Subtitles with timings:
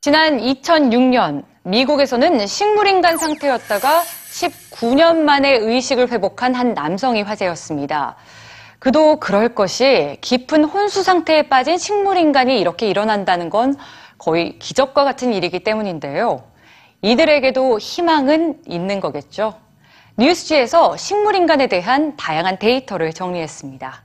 [0.00, 8.16] 지난 2006년 미국에서는 식물인간 상태였다가 19년 만에 의식을 회복한 한 남성이 화제였습니다.
[8.78, 13.76] 그도 그럴 것이 깊은 혼수 상태에 빠진 식물인간이 이렇게 일어난다는 건
[14.16, 16.44] 거의 기적과 같은 일이기 때문인데요.
[17.02, 19.54] 이들에게도 희망은 있는 거겠죠.
[20.16, 24.02] 뉴스지에서 식물인간에 대한 다양한 데이터를 정리했습니다.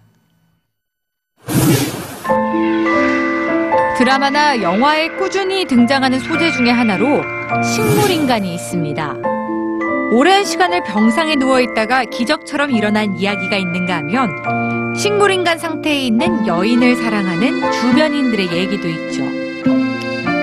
[3.98, 7.22] 드라마나 영화에 꾸준히 등장하는 소재 중의 하나로
[7.64, 9.16] 식물인간이 있습니다.
[10.12, 17.72] 오랜 시간을 병상에 누워 있다가 기적처럼 일어난 이야기가 있는가 하면 식물인간 상태에 있는 여인을 사랑하는
[17.72, 19.24] 주변인들의 얘기도 있죠.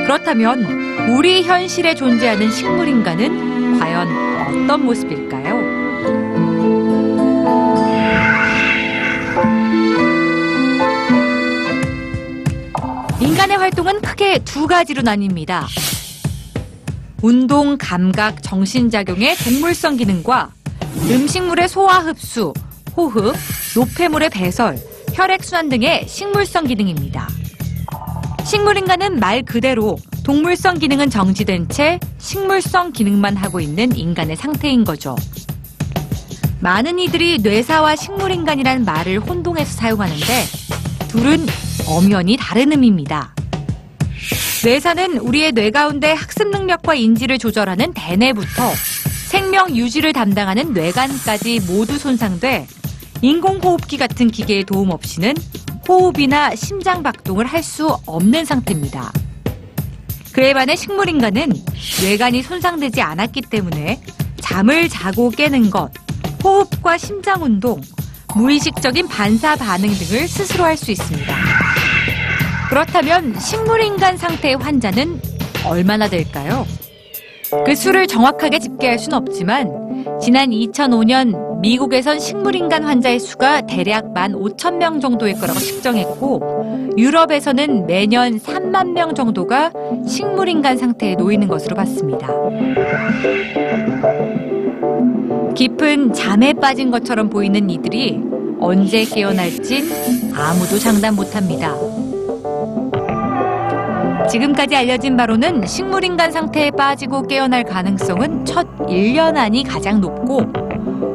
[0.05, 5.61] 그렇다면 우리 현실에 존재하는 식물인간은 과연 어떤 모습일까요?
[13.21, 15.65] 인간의 활동은 크게 두 가지로 나뉩니다.
[17.23, 20.53] 운동, 감각, 정신작용의 동물성 기능과
[21.11, 22.55] 음식물의 소화 흡수,
[22.97, 23.35] 호흡,
[23.75, 24.79] 노폐물의 배설,
[25.13, 27.29] 혈액순환 등의 식물성 기능입니다.
[28.51, 35.15] 식물인간은 말 그대로 동물성 기능은 정지된 채 식물성 기능만 하고 있는 인간의 상태인 거죠.
[36.59, 40.25] 많은 이들이 뇌사와 식물인간이라는 말을 혼동해서 사용하는데
[41.11, 41.47] 둘은
[41.87, 43.37] 엄연히 다른 의미입니다.
[44.65, 48.73] 뇌사는 우리의 뇌 가운데 학습 능력과 인지를 조절하는 대뇌부터
[49.29, 52.67] 생명 유지를 담당하는 뇌관까지 모두 손상돼
[53.23, 55.35] 인공호흡기 같은 기계의 도움 없이는
[55.89, 59.13] 호흡이나 심장 박동을 할 수 없는 상태입니다.
[60.33, 61.53] 그에 반해 식물인간은
[62.03, 64.01] 뇌관이 손상되지 않았기 때문에
[64.41, 65.91] 잠을 자고 깨는 것,
[66.43, 67.81] 호흡과 심장 운동,
[68.35, 71.37] 무의식적인 반사 반응 등을 스스로 할 수 있습니다.
[72.71, 75.21] 그렇다면 식물인간 상태의 환자는
[75.67, 76.67] 얼마나 될까요?
[77.67, 79.69] 그 수를 정확하게 집계할 수는 없지만
[80.23, 89.15] 지난 2005년 미국에선 식물인간 환자의 수가 대략 15,000명 정도일 거라고 측정했고 유럽에서는 매년 3만 명
[89.15, 89.71] 정도가
[90.07, 92.29] 식물인간 상태에 놓이는 것으로 봤습니다.
[95.55, 98.23] 깊은 잠에 빠진 것처럼 보이는 이들이
[98.59, 99.85] 언제 깨어날진
[100.35, 101.75] 아무도 장담 못합니다.
[104.31, 110.70] 지금까지 알려진 바로는 식물인간 상태에 빠지고 깨어날 가능성은 첫 1년 안이 가장 높고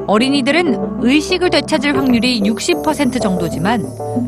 [0.08, 3.84] 어린이들은 의식을 되찾을 확률이 60% 정도지만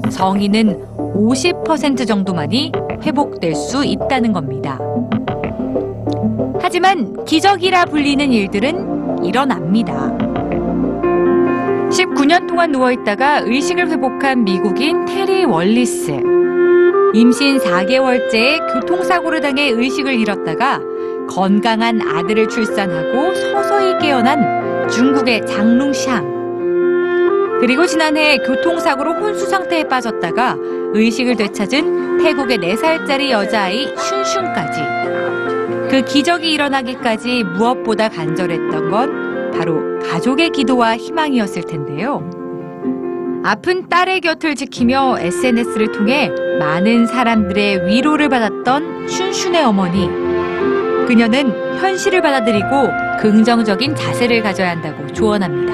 [0.10, 2.72] 성인은 50% 정도만이
[3.04, 4.80] 회복될 수 있다는 겁니다.
[6.60, 10.18] 하지만 기적이라 불리는 일들은 일어납니다.
[11.90, 16.12] 19년 동안 누워있다가 의식을 회복한 미국인 테리 월리스.
[17.14, 20.82] 임신 4개월째에 교통사고를 당해 의식을 잃었다가
[21.30, 26.24] 건강한 아들을 출산하고 서서히 깨어난 중국의 장룽샹.
[27.60, 30.56] 그리고 지난해 교통사고로 혼수 상태에 빠졌다가
[30.94, 35.90] 의식을 되찾은 태국의 4살짜리 여자아이 슌슌까지.
[35.90, 42.30] 그 기적이 일어나기까지 무엇보다 간절했던 건 바로 가족의 기도와 희망이었을 텐데요.
[43.44, 50.27] 아픈 딸의 곁을 지키며 SNS를 통해 많은 사람들의 위로를 받았던 슌슌의 어머니.
[51.07, 52.69] 그녀는 현실을 받아들이고
[53.21, 55.73] 긍정적인 자세를 가져야 한다고 조언합니다.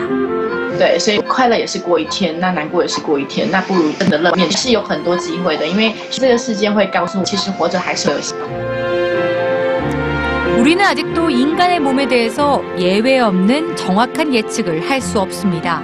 [0.79, 8.49] 对，所以快乐也是过一天，那难过也是过一天，那不如真的乐面是有很多机会的，因为这个世界会告诉我，其实活着还是有希望。
[10.61, 15.83] 우리는 아직도 인간의 몸에 대해서 예외 없는 정확한 예측을 할 수 없습니다.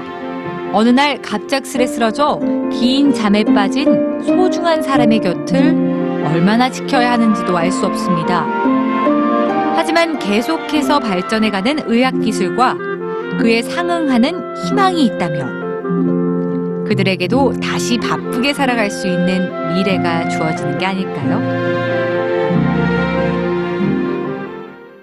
[0.73, 2.41] 어느 날 갑작스레 쓰러져
[2.73, 5.75] 긴 잠에 빠진 소중한 사람의 곁을
[6.25, 8.45] 얼마나 지켜야 하는지도 알 수 없습니다.
[9.80, 12.76] 하지만 계속해서 발전해가는 의학 기술과
[13.40, 21.40] 그에 상응하는 희망이 있다면 그들에게도 다시 바쁘게 살아갈 수 있는 미래가 주어지는 게 아닐까요?